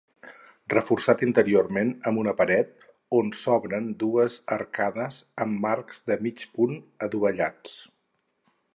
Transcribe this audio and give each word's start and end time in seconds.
Reforçat 0.73 1.19
interiorment 1.27 1.91
amb 2.11 2.21
una 2.21 2.33
paret 2.39 2.87
on 3.19 3.31
s'obren 3.41 3.93
dues 4.07 4.41
arcades 4.59 5.23
amb 5.49 5.71
arcs 5.77 6.05
de 6.09 6.21
mig 6.27 6.47
punt 6.59 6.79
adovellats. 7.11 7.81